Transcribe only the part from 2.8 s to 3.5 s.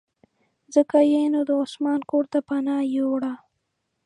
یووړه.